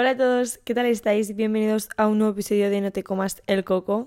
[0.00, 1.34] Hola a todos, ¿qué tal estáis?
[1.34, 4.06] Bienvenidos a un nuevo episodio de No te comas el coco.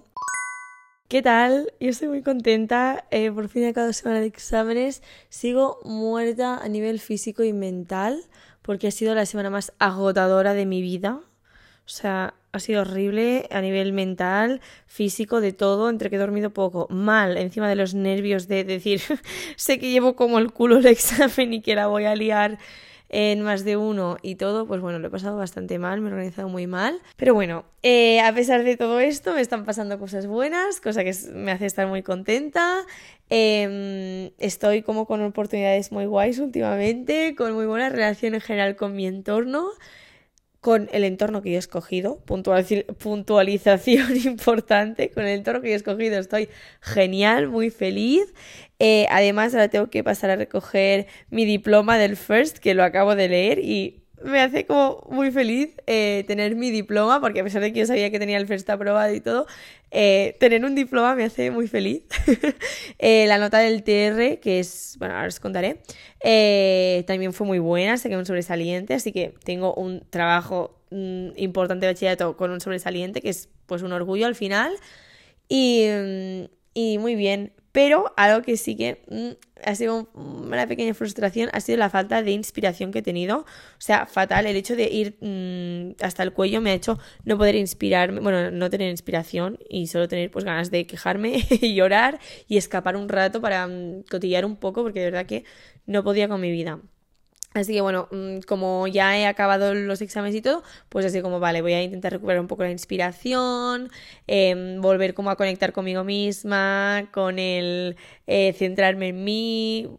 [1.10, 1.74] ¿Qué tal?
[1.82, 3.04] Yo estoy muy contenta.
[3.12, 5.04] Eh, por fin he acabado semana de exámenes.
[5.28, 8.24] Sigo muerta a nivel físico y mental
[8.62, 11.20] porque ha sido la semana más agotadora de mi vida.
[11.86, 16.52] O sea, ha sido horrible a nivel mental, físico, de todo, entre que he dormido
[16.52, 19.02] poco, mal, encima de los nervios de decir,
[19.58, 22.60] sé que llevo como el culo el examen y que la voy a liar
[23.14, 26.14] en más de uno y todo, pues bueno, lo he pasado bastante mal, me he
[26.14, 27.02] organizado muy mal.
[27.18, 31.14] Pero bueno, eh, a pesar de todo esto, me están pasando cosas buenas, cosa que
[31.34, 32.86] me hace estar muy contenta.
[33.30, 38.96] Em, estoy como con oportunidades muy guays últimamente, con muy buena relación en general con
[38.96, 39.68] mi entorno
[40.62, 45.78] con el entorno que yo he escogido, puntualización importante, con el entorno que yo he
[45.78, 46.50] escogido estoy
[46.82, 48.34] genial, muy feliz.
[48.78, 53.16] Eh, además, ahora tengo que pasar a recoger mi diploma del FIRST, que lo acabo
[53.16, 57.62] de leer y me hace como muy feliz eh, tener mi diploma, porque a pesar
[57.62, 59.48] de que yo sabía que tenía el FIRST aprobado y todo,
[59.92, 62.04] eh, tener un diploma me hace muy feliz.
[63.00, 65.82] la nota del TR, que es, bueno, ahora os contaré,
[67.06, 71.94] también fue muy buena, saqué un sobresaliente, así que tengo un trabajo mm, importante de
[71.94, 74.74] bachillerato con un sobresaliente, que es pues un orgullo al final.
[75.48, 80.94] Y, mm, y muy bien, pero algo que sí que mm, ha sido una pequeña
[80.94, 83.40] frustración ha sido la falta de inspiración que he tenido.
[83.40, 83.46] O
[83.80, 84.46] sea, fatal.
[84.46, 88.52] El hecho de ir mm, hasta el cuello me ha hecho no poder inspirarme, bueno,
[88.52, 93.10] no tener inspiración y solo tener pues ganas de quejarme y llorar y escapar un
[93.10, 95.44] rato para mm, cotillear un poco porque de verdad que
[95.86, 96.80] no podía con mi vida.
[97.54, 101.40] Así que bueno, mm, como ya he acabado los exámenes y todo, pues así como
[101.42, 103.90] vale, voy a intentar recuperar un poco la inspiración,
[104.28, 109.90] em, volver como a conectar conmigo misma, con el eh, centrarme en mí,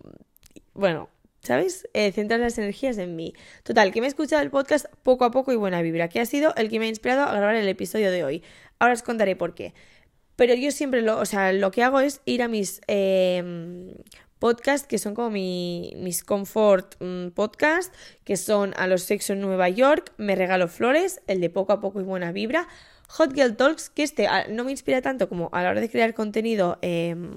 [0.75, 1.11] bueno,
[1.43, 1.89] ¿sabes?
[1.93, 3.35] Eh, centrar las energías en mí.
[3.65, 6.27] Total, que me he escuchado el podcast poco a poco y buena vibra, que ha
[6.27, 8.43] sido el que me ha inspirado a grabar el episodio de hoy.
[8.79, 9.75] Ahora os contaré por qué.
[10.37, 13.43] Pero yo siempre lo, o sea, lo que hago es ir a mis eh,
[14.43, 17.95] podcast que son como mi, mis comfort mm, podcast,
[18.25, 21.81] que son A los sexos en Nueva York, Me regalo flores, el de poco a
[21.81, 22.67] poco y buena vibra,
[23.07, 25.89] Hot Girl Talks, que este ah, no me inspira tanto como a la hora de
[25.89, 27.35] crear contenido em,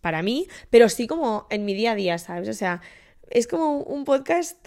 [0.00, 2.48] para mí, pero sí como en mi día a día, ¿sabes?
[2.48, 2.80] O sea,
[3.30, 4.66] es como un podcast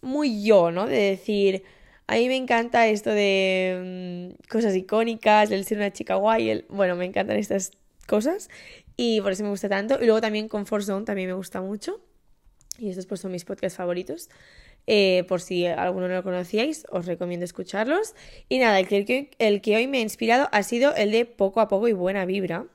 [0.00, 0.86] muy yo, ¿no?
[0.86, 1.64] De decir,
[2.06, 6.64] a mí me encanta esto de mm, cosas icónicas, el ser una chica guay, el...
[6.70, 7.72] bueno, me encantan estas
[8.06, 8.48] cosas
[9.02, 9.96] y por eso me gusta tanto.
[9.98, 12.02] Y luego también Comfort Zone también me gusta mucho.
[12.78, 14.28] Y estos pues son mis podcasts favoritos.
[14.86, 18.14] Eh, por si alguno no lo conocíais, os recomiendo escucharlos.
[18.50, 21.62] Y nada, el que, el que hoy me ha inspirado ha sido el de Poco
[21.62, 22.66] a Poco y Buena Vibra,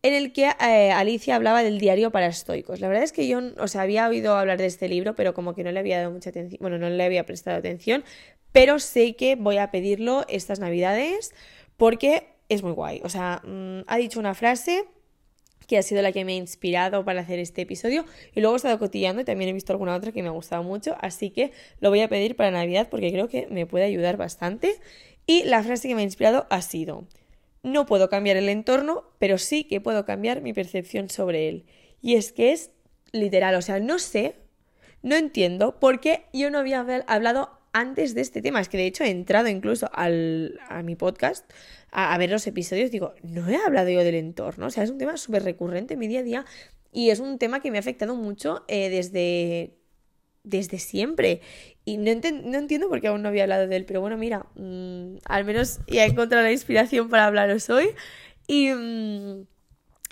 [0.00, 2.80] en el que eh, Alicia hablaba del diario para estoicos.
[2.80, 5.54] La verdad es que yo, o sea, había oído hablar de este libro, pero como
[5.54, 8.04] que no le había dado mucha atención, bueno, no le había prestado atención,
[8.52, 11.34] pero sé que voy a pedirlo estas navidades
[11.76, 13.02] porque es muy guay.
[13.04, 14.86] O sea, mm, ha dicho una frase
[15.68, 18.06] que ha sido la que me ha inspirado para hacer este episodio.
[18.34, 20.62] Y luego he estado cotillando y también he visto alguna otra que me ha gustado
[20.64, 20.96] mucho.
[21.00, 24.80] Así que lo voy a pedir para Navidad porque creo que me puede ayudar bastante.
[25.26, 27.06] Y la frase que me ha inspirado ha sido,
[27.62, 31.66] no puedo cambiar el entorno, pero sí que puedo cambiar mi percepción sobre él.
[32.00, 32.70] Y es que es
[33.12, 34.36] literal, o sea, no sé,
[35.02, 38.60] no entiendo por qué yo no había hablado antes de este tema.
[38.60, 41.50] Es que de hecho he entrado incluso al, a mi podcast
[41.90, 44.98] a, ver los episodios, digo, no he hablado yo del entorno, o sea, es un
[44.98, 46.44] tema súper recurrente en mi día a día
[46.92, 49.74] y es un tema que me ha afectado mucho eh, desde,
[50.42, 51.40] desde siempre.
[51.84, 52.12] Y no,
[52.44, 55.44] no, entiendo por qué aún no había hablado de él, pero bueno, mira, mm, al
[55.44, 57.90] menos ya he encontrado la inspiración para hablaros hoy.
[58.46, 59.46] Y, mm,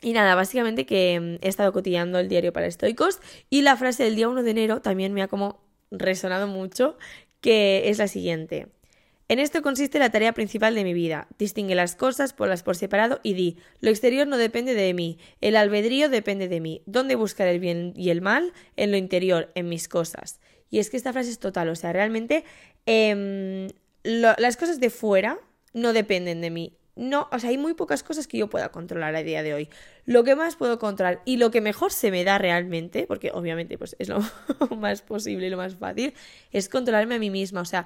[0.02, 4.04] y nada, básicamente que mm, he estado cotillando el diario para estoicos y la frase
[4.04, 6.96] del día 1 de enero también me ha como resonado mucho,
[7.40, 8.68] que es la siguiente.
[9.28, 11.26] En esto consiste la tarea principal de mi vida.
[11.36, 15.56] Distingue las cosas, ponlas por separado y di, lo exterior no depende de mí, el
[15.56, 16.82] albedrío depende de mí.
[16.86, 18.52] ¿Dónde buscar el bien y el mal?
[18.76, 20.38] En lo interior, en mis cosas.
[20.70, 22.44] Y es que esta frase es total, o sea, realmente
[22.86, 23.68] em,
[24.04, 25.38] las cosas de fuera
[25.72, 26.72] no dependen de mí.
[26.96, 29.68] No, o sea, hay muy pocas cosas que yo pueda controlar a día de hoy.
[30.06, 33.76] Lo que más puedo controlar y lo que mejor se me da realmente, porque obviamente
[33.76, 34.20] pues es lo
[34.78, 36.14] más posible y lo más fácil,
[36.52, 37.60] es controlarme a mí misma.
[37.60, 37.84] O sea,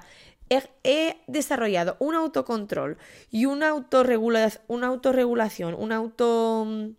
[0.49, 2.97] he, desarrollado un autocontrol
[3.29, 6.61] y una, una autorregulación, un auto...
[6.63, 6.97] un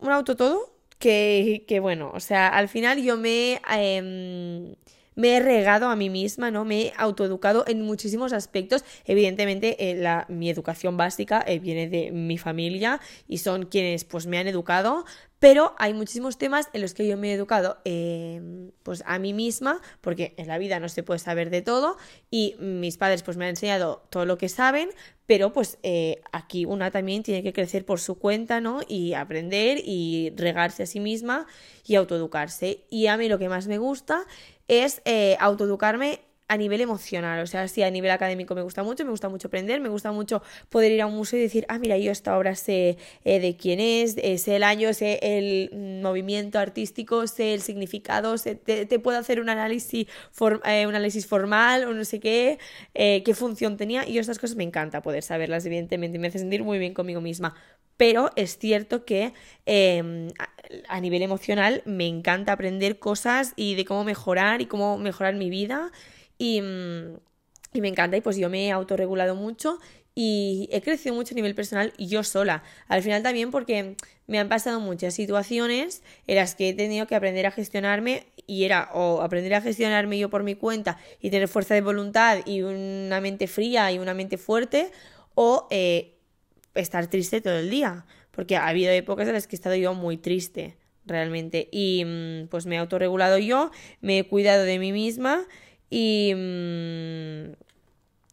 [0.00, 4.74] auto todo, que, que, bueno, o sea, al final yo me, em,
[5.16, 6.64] me he regado a mí misma, ¿no?
[6.64, 8.84] Me he autoeducado en muchísimos aspectos.
[9.06, 14.26] Evidentemente, eh, la, mi educación básica eh, viene de mi familia y son quienes pues
[14.26, 15.04] me han educado,
[15.38, 19.32] pero hay muchísimos temas en los que yo me he educado em, pues a mí
[19.32, 21.96] misma, porque en la vida no se puede saber de todo
[22.30, 24.88] y mis padres pues me han enseñado todo lo que saben,
[25.26, 28.80] pero pues eh, aquí una también tiene que crecer por su cuenta, ¿no?
[28.88, 31.46] Y aprender y regarse a sí misma
[31.84, 32.84] y autoeducarse.
[32.88, 34.24] Y a mí lo que más me gusta
[34.68, 39.04] es eh, autoeducarme a nivel emocional, o sea, sí, a nivel académico me gusta mucho,
[39.04, 41.78] me gusta mucho aprender, me gusta mucho poder ir a un museo y decir, ah,
[41.78, 45.70] mira, yo esta obra sé eh, de quién es, eh, sé el año, sé el
[46.06, 50.06] movimiento artístico, sé el significado, te, puedo hacer un análisis,
[50.64, 52.58] eh, un análisis formal o no sé qué,
[52.94, 56.78] qué función tenía, y estas cosas me encanta poder saberlas, evidentemente, me hace sentir muy
[56.78, 57.54] bien conmigo misma.
[57.96, 59.32] Pero es cierto que
[59.64, 60.28] em,
[60.88, 65.48] a nivel emocional me encanta aprender cosas y de cómo mejorar y cómo mejorar mi
[65.48, 65.92] vida
[66.38, 67.16] Mm,
[67.72, 69.78] y, me encanta y pues yo me he autorregulado mucho
[70.18, 72.62] y he crecido mucho a nivel personal yo sola.
[72.88, 73.96] Al final también porque
[74.26, 78.64] me han pasado muchas situaciones en las que he tenido que aprender a gestionarme y
[78.64, 82.62] era o aprender a gestionarme yo por mi cuenta y tener fuerza de voluntad y
[82.62, 84.90] una mente fría y una mente fuerte
[85.34, 86.14] o eh,
[86.74, 88.06] estar triste todo el día.
[88.30, 91.68] Porque ha habido épocas en las que he estado yo muy triste, realmente.
[91.70, 93.70] Y mm, pues me he autorregulado yo,
[94.00, 95.46] me he cuidado de mí misma
[95.90, 97.65] y, mm,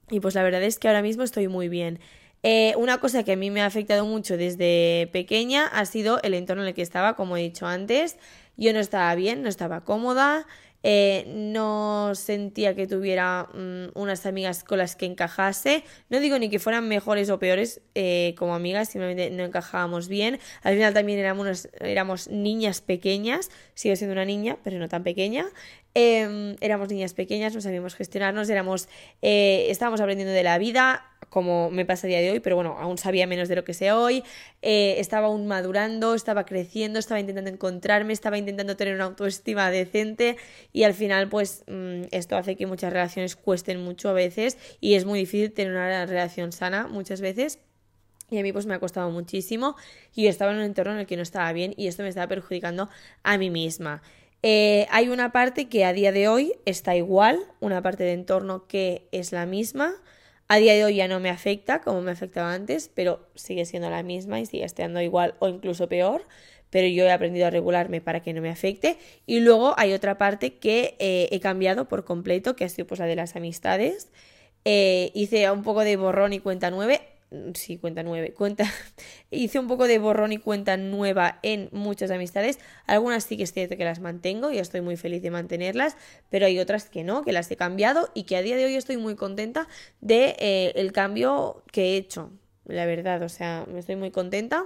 [0.10, 2.00] y pues la verdad es que ahora mismo estoy muy bien.
[2.44, 6.34] Eh, una cosa que a mí me ha afectado mucho desde pequeña ha sido el
[6.34, 8.18] entorno en el que estaba, como he dicho antes.
[8.58, 10.46] Yo no estaba bien, no estaba cómoda,
[10.86, 15.86] eh, no sentía que tuviera mm, unas amigas con las que encajase.
[16.10, 20.40] No digo ni que fueran mejores o peores eh, como amigas, simplemente no encajábamos bien.
[20.62, 25.46] Al final también éramos, éramos niñas pequeñas, sigo siendo una niña, pero no tan pequeña.
[25.96, 28.90] Em, éramos niñas pequeñas, no sabíamos gestionarnos, éramos,
[29.22, 32.98] eh, estábamos aprendiendo de la vida, como me pasa día de hoy, pero bueno, aún
[32.98, 34.24] sabía menos de lo que sé hoy,
[34.64, 40.38] eh, estaba aún madurando, estaba creciendo, estaba intentando encontrarme, estaba intentando tener una autoestima decente
[40.72, 44.96] y al final pues mm, esto hace que muchas relaciones cuesten mucho a veces y
[44.96, 47.60] es muy difícil tener una relación sana muchas veces.
[48.32, 49.76] Y a mí pues me ha costado muchísimo
[50.16, 52.28] y estaba en un entorno en el que no estaba bien y esto me estaba
[52.28, 52.90] perjudicando
[53.22, 54.02] a mí misma.
[54.46, 58.68] Eh, hay una parte que a día de hoy está igual, una parte de entorno
[58.68, 59.94] que es la misma.
[60.50, 63.90] A día de hoy ya no me afecta como me afectaba antes, pero sigue siendo
[63.90, 66.28] la misma y sigue estando igual o incluso peor.
[66.70, 68.98] Pero yo he aprendido a regularme para que no me afecte.
[69.26, 73.00] Y luego hay otra parte que eh, he cambiado por completo, que ha sido pues
[73.00, 74.12] la de las amistades.
[74.66, 77.02] Eh, hice un poco de borrón y cuenta nueve
[77.54, 78.66] sí, cuenta nueve, cuenta,
[79.32, 83.54] hice un poco de borrón y cuenta nueva en muchas amistades, algunas sí que es
[83.54, 85.98] cierto que las mantengo y estoy muy feliz de mantenerlas,
[86.30, 88.76] pero hay otras que no, que las he cambiado y que a día de hoy
[88.76, 89.68] estoy muy contenta
[90.02, 92.32] de eh, el cambio que he hecho,
[92.66, 94.66] la verdad, o sea, me estoy muy contenta,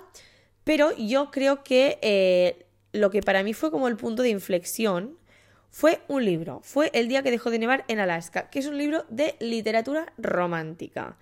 [0.63, 5.17] pero yo creo que eh, lo que para mí fue como el punto de inflexión,
[5.69, 8.77] fue un libro, fue El día que dejó de nevar en Alaska, que es un
[8.77, 11.17] libro de literatura romántica.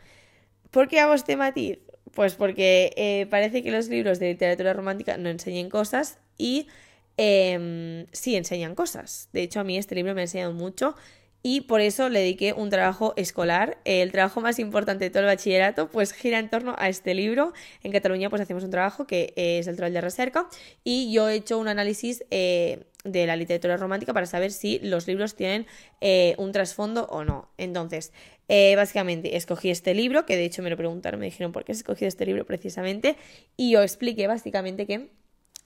[0.75, 1.79] ¿Por qué hago este matiz?
[2.13, 6.67] Pues porque eh, parece que los libros de literatura romántica no enseñan cosas y
[7.15, 9.29] em, sí enseñan cosas.
[9.31, 10.97] De hecho, a mí este libro me ha enseñado mucho
[11.47, 13.77] y por eso le dediqué un trabajo escolar.
[13.85, 17.53] El trabajo más importante de todo el bachillerato pues gira en torno a este libro.
[17.83, 20.47] En Cataluña pues hacemos un trabajo que es el Troll de Recerca
[20.83, 25.05] y yo he hecho un análisis eh, de la literatura romántica para saber si los
[25.05, 25.67] libros tienen
[26.01, 27.47] eh, un trasfondo o no.
[27.59, 28.11] Entonces,
[28.47, 31.73] eh, básicamente escogí este libro, que de hecho me lo preguntaron, me dijeron por qué
[31.73, 33.17] escogido este libro precisamente,
[33.55, 35.11] y yo expliqué básicamente que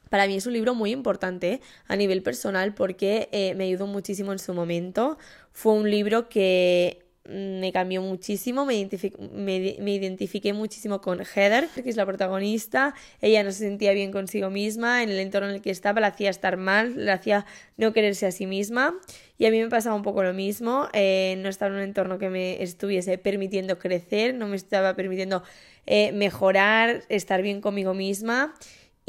[0.09, 4.31] para mí es un libro muy importante a nivel personal porque eh, me ayudó muchísimo
[4.31, 5.17] en su momento.
[5.51, 12.05] Fue un libro que me cambió muchísimo, me, identifiqué muchísimo con Heather, que es la
[12.05, 16.01] protagonista, ella no se sentía bien consigo misma, en el entorno en el que estaba
[16.01, 17.45] la hacía estar mal, la hacía
[17.77, 18.95] no quererse a sí misma.
[19.37, 22.17] Y a mí me pasaba un poco lo mismo, eh, no estaba en un entorno
[22.17, 25.43] que me estuviese permitiendo crecer, no me estaba permitiendo
[25.85, 28.55] eh, mejorar, estar bien conmigo misma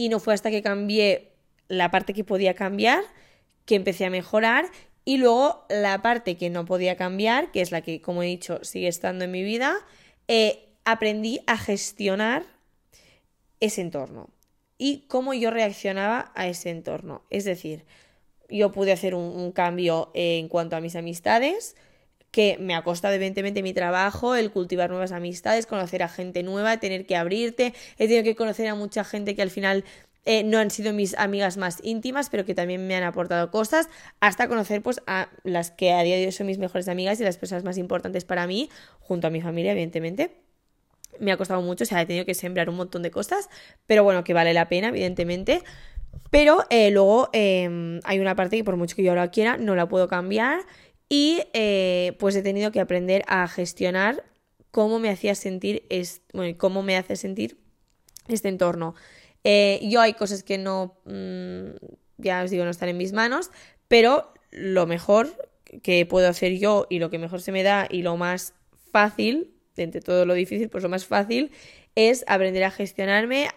[0.01, 1.33] y no fue hasta que cambié
[1.69, 3.05] la parte que podía cambiar
[3.67, 4.65] que empecé a mejorar
[5.05, 8.65] y luego la parte que no podía cambiar, que es la que, como he dicho,
[8.65, 9.77] sigue estando en mi vida,
[10.27, 12.47] eh, aprendí a gestionar
[13.61, 14.31] ese entorno
[14.79, 17.23] y cómo yo reaccionaba a ese entorno.
[17.29, 17.85] Es decir,
[18.49, 21.77] yo pude hacer un, cambio en cuanto a mis amistades,
[22.31, 26.79] que me ha costado evidentemente mi trabajo, el cultivar nuevas amistades, conocer a gente nueva,
[26.79, 29.85] tener que abrirte, he tenido que conocer a mucha gente que al final
[30.27, 33.89] eh, no han sido mis amigas más íntimas, pero que también me han aportado cosas,
[34.21, 37.25] hasta conocer pues a las que a día de hoy son mis mejores amigas y
[37.25, 38.69] las personas más importantes para mí,
[39.01, 40.37] junto a mi familia, evidentemente.
[41.19, 43.49] Me ha costado mucho, o sea, he tenido que sembrar un montón de cosas,
[43.87, 45.63] pero bueno, que vale la pena, evidentemente.
[46.31, 49.75] Pero eh, luego em, hay una parte que por mucho que yo ahora quiera, no
[49.75, 50.61] la puedo cambiar
[51.11, 54.25] y eh, pues he tenido que aprender a gestionar
[54.71, 55.83] cómo me hacía sentir,
[56.33, 57.59] bueno, cómo me hace sentir
[58.29, 58.95] este entorno.
[59.43, 61.71] Eh, yo hay cosas que no, mm,
[62.19, 63.51] ya os digo, no están en mis manos,
[63.89, 65.51] pero lo mejor
[65.83, 68.55] que puedo hacer yo y lo que mejor se me da y lo más
[68.93, 71.51] fácil, entre todo lo difícil, pues lo más fácil
[71.97, 73.49] es aprender a gestionarme,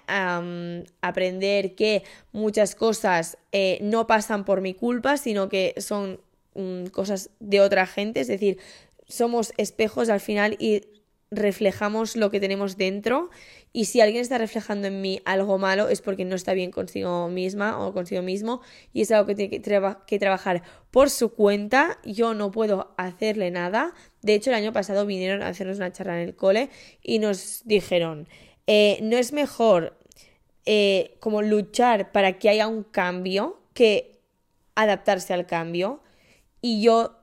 [1.02, 6.20] aprender que muchas cosas eh, no pasan por mi culpa, sino que son
[6.92, 8.58] cosas de otra gente, es decir,
[9.08, 10.82] somos espejos al final y
[11.36, 13.30] reflejamos lo que tenemos dentro
[13.72, 17.28] y si alguien está reflejando en mí algo malo es porque no está bien consigo
[17.28, 18.62] misma o consigo mismo
[18.94, 19.62] y es algo que tiene
[20.06, 22.00] que, trabajar por su cuenta.
[22.06, 23.94] Yo no puedo hacerle nada.
[24.22, 26.70] De hecho, el año pasado vinieron a hacernos una charla en el cole
[27.02, 28.28] y nos dijeron,
[28.68, 29.98] eh, no es mejor
[30.66, 34.20] eh, como luchar para que haya un cambio que
[34.76, 36.02] adaptarse al cambio.
[36.66, 37.20] Y yo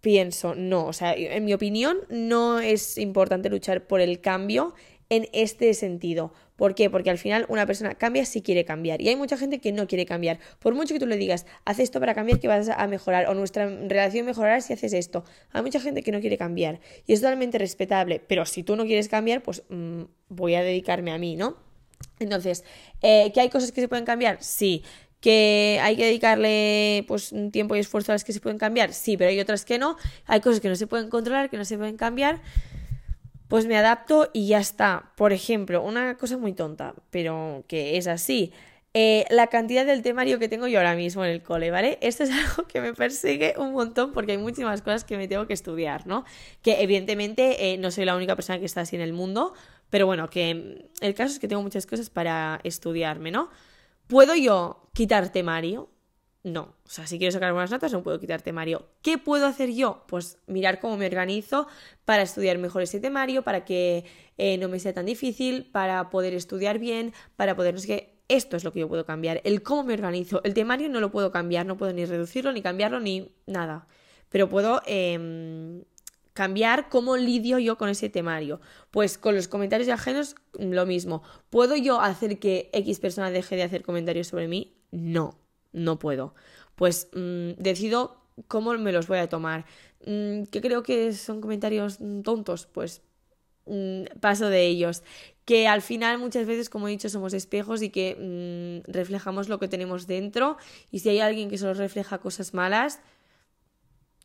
[0.00, 4.74] pienso, no, o sea, en mi opinión no es importante luchar por el cambio
[5.10, 6.32] en este sentido.
[6.56, 6.90] ¿Por qué?
[6.90, 9.00] Porque al final una persona cambia si quiere cambiar.
[9.00, 10.40] Y hay mucha gente que no quiere cambiar.
[10.58, 13.34] Por mucho que tú le digas, haz esto para cambiar que vas a mejorar o
[13.34, 15.22] nuestra relación mejorará si haces esto.
[15.52, 16.80] Hay mucha gente que no quiere cambiar.
[17.06, 18.18] Y es totalmente respetable.
[18.18, 21.56] Pero si tú no quieres cambiar, pues mm, voy a dedicarme a mí, ¿no?
[22.18, 22.64] Entonces,
[23.02, 24.42] eh, ¿que hay cosas que se pueden cambiar?
[24.42, 24.82] Sí
[25.20, 28.92] que hay que dedicarle pues un tiempo y esfuerzo a las que se pueden cambiar,
[28.92, 29.96] sí, pero hay otras que no,
[30.26, 32.40] hay cosas que no se pueden controlar, que no se pueden cambiar,
[33.48, 35.12] pues me adapto y ya está.
[35.16, 38.52] Por ejemplo, una cosa muy tonta, pero que es así.
[38.92, 41.98] Eh, la cantidad del temario que tengo yo ahora mismo en el cole, ¿vale?
[42.00, 45.46] Esto es algo que me persigue un montón porque hay muchísimas cosas que me tengo
[45.46, 46.24] que estudiar, ¿no?
[46.62, 49.52] Que evidentemente eh, no soy la única persona que está así en el mundo,
[49.90, 53.50] pero bueno, que el caso es que tengo muchas cosas para estudiarme, ¿no?
[54.10, 55.88] ¿Puedo yo quitar temario?
[56.42, 56.74] No.
[56.84, 58.88] O sea, si quiero sacar buenas notas, no puedo quitar temario.
[59.02, 60.04] ¿Qué puedo hacer yo?
[60.08, 61.68] Pues mirar cómo me organizo
[62.04, 64.04] para estudiar mejor ese temario, para que
[64.36, 68.20] eh, no me sea tan difícil, para poder estudiar bien, para poder, no sé qué.
[68.26, 69.42] Esto es lo que yo puedo cambiar.
[69.44, 70.40] El cómo me organizo.
[70.42, 73.86] El temario no lo puedo cambiar, no puedo ni reducirlo, ni cambiarlo, ni nada.
[74.28, 75.84] Pero puedo em,
[76.32, 78.60] cambiar cómo lidio yo con ese temario.
[78.90, 81.22] Pues con los comentarios de ajenos, lo mismo.
[81.50, 84.74] ¿Puedo yo hacer que X persona deje de hacer comentarios sobre mí?
[84.90, 85.38] No,
[85.72, 86.34] no puedo.
[86.76, 89.66] Pues mm, decido cómo me los voy a tomar.
[90.06, 92.66] Mm, ¿Qué creo que son comentarios tontos?
[92.66, 93.02] Pues
[93.66, 95.02] mm, paso de ellos.
[95.44, 99.66] Que al final muchas veces, como he dicho, somos espejos y que reflejamos lo que
[99.66, 100.58] tenemos dentro.
[100.92, 103.00] Y si hay alguien que solo refleja cosas malas,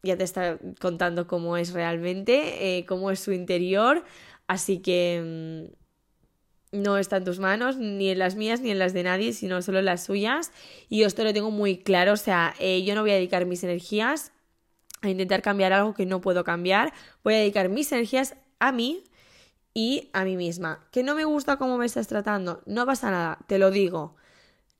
[0.05, 4.03] ya te está contando cómo es realmente, eh, cómo es su interior,
[4.47, 5.67] así que
[6.71, 9.33] mm, no está en tus manos, ni en las mías, ni en las de nadie,
[9.33, 10.51] sino solo en las suyas.
[10.89, 13.63] Y esto lo tengo muy claro, o sea, eh, yo no voy a dedicar mis
[13.63, 14.31] energías
[15.01, 16.93] a intentar cambiar algo que no puedo cambiar,
[17.23, 19.03] voy a dedicar mis energías a mí
[19.73, 20.87] y a mí misma.
[20.91, 24.15] Que no me gusta cómo me estás tratando, no pasa nada, te lo digo.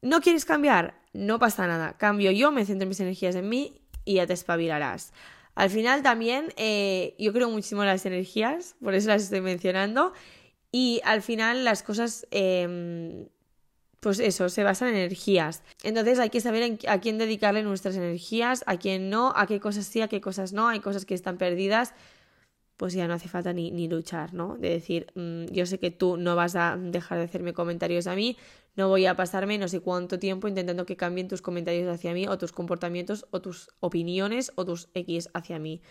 [0.01, 1.01] ¿No quieres cambiar?
[1.13, 1.97] No pasa nada.
[1.97, 5.11] Cambio yo, me centro mis energías en mí y ya te espabilarás.
[5.55, 10.13] Al final también eh, yo creo muchísimo en las energías, por eso las estoy mencionando,
[10.71, 13.27] y al final las cosas, em,
[14.01, 15.63] pues eso, se basan en energías.
[15.83, 19.85] Entonces hay que saber a quién dedicarle nuestras energías, a quién no, a qué cosas
[19.85, 21.93] sí, a qué cosas no, hay cosas que están perdidas
[22.77, 24.57] pues ya no hace falta ni, ni luchar, ¿no?
[24.57, 28.15] De decir, mm, yo sé que tú no vas a dejar de hacerme comentarios a
[28.15, 28.37] mí,
[28.75, 32.27] no voy a pasarme no sé cuánto tiempo intentando que cambien tus comentarios hacia mí
[32.27, 35.81] o tus comportamientos o tus opiniones o tus X hacia mí.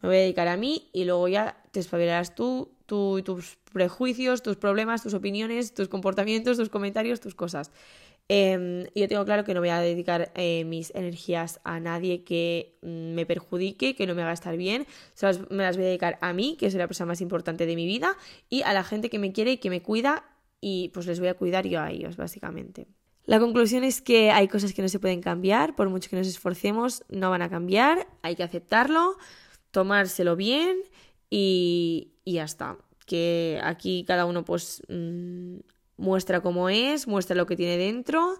[0.00, 4.42] Me voy a dedicar a mí y luego ya te espabilarás tú, tú tus prejuicios,
[4.42, 7.72] tus problemas, tus opiniones, tus comportamientos, tus comentarios, tus cosas.
[8.32, 12.78] Eh, yo tengo claro que no voy a dedicar eh, mis energías a nadie que
[12.80, 14.86] mm, me perjudique, que no me haga estar bien.
[15.50, 17.86] me las voy a dedicar a mí, que soy la persona más importante de mi
[17.86, 18.16] vida,
[18.48, 20.22] y a la gente que me quiere y que me cuida,
[20.60, 22.86] y pues les voy a cuidar yo a ellos, básicamente.
[23.24, 26.28] La conclusión es que hay cosas que no se pueden cambiar, por mucho que nos
[26.28, 29.16] esforcemos, no van a cambiar, hay que aceptarlo,
[29.72, 30.76] tomárselo bien
[31.30, 32.78] y, y ya está.
[33.06, 35.56] Que aquí cada uno pues mm,
[36.00, 38.38] muestra cómo es, muestra lo que tiene dentro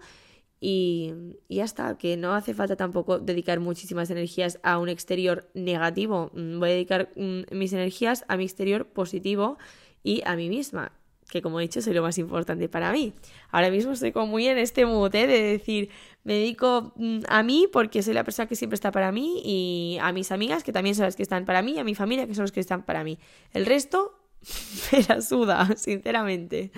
[0.60, 1.14] y,
[1.48, 6.58] ya está, que no hace falta tampoco dedicar muchísimas energías a un exterior negativo, mm,
[6.58, 9.56] voy a dedicar mm, mis energías a mi exterior positivo
[10.02, 10.92] y a mí misma,
[11.30, 13.14] que como he dicho soy lo más importante para mí.
[13.50, 15.26] Ahora mismo estoy muy en este mood ¿eh?
[15.26, 15.88] de decir,
[16.24, 19.98] me dedico mm, a mí porque soy la persona que siempre está para mí y
[20.02, 22.26] a mis amigas que también son las que están para mí y a mi familia
[22.26, 23.18] que son los que están para mí.
[23.52, 24.12] El resto
[24.92, 26.70] me la suda, sinceramente.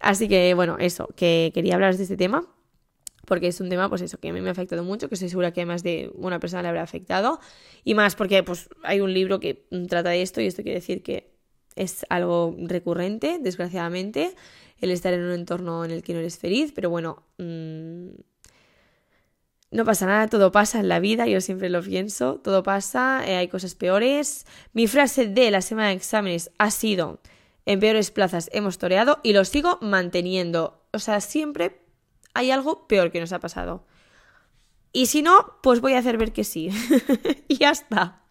[0.00, 2.46] Así que bueno, eso, que quería hablaros de este tema
[3.28, 5.28] porque es un tema, pues eso, que a mí me ha afectado mucho, que estoy
[5.28, 7.40] segura que más de una persona le habrá afectado,
[7.84, 11.02] y más porque pues hay un libro que trata de esto y esto quiere decir
[11.02, 11.30] que
[11.76, 14.34] es algo recurrente, desgraciadamente,
[14.80, 18.08] el estar en un entorno en el que no eres feliz, pero bueno, mmm,
[19.70, 23.36] no pasa nada, todo pasa en la vida, yo siempre lo pienso, todo pasa, eh,
[23.36, 24.46] hay cosas peores.
[24.72, 27.20] Mi frase de la semana de exámenes ha sido,
[27.68, 30.82] en peores plazas hemos toreado y lo sigo manteniendo.
[30.90, 31.82] O sea, siempre
[32.32, 33.86] hay algo peor que nos ha pasado.
[34.90, 36.70] Y si no, pues voy a hacer ver que sí.
[37.48, 38.24] y ya está.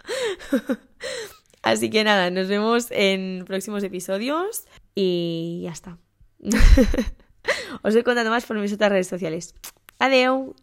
[1.61, 4.65] Así que nada, nos vemos en próximos episodios
[4.95, 5.99] y ya está.
[7.83, 9.53] Os voy contando más por mis otras redes sociales.
[9.99, 10.55] Adiós.